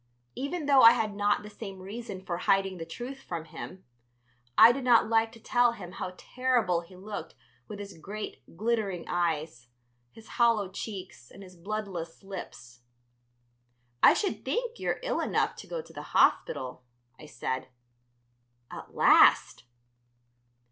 [0.33, 3.85] Even though I had not the same reason for hiding the truth from him,
[4.57, 7.35] I did not like to tell him how terrible he looked
[7.67, 9.67] with his great glittering eyes,
[10.11, 12.81] his hollow cheeks, and his bloodless lips.
[14.01, 16.83] "I should think you're ill enough to go to the hospital,"
[17.19, 17.67] I said.
[18.71, 19.65] "At last!"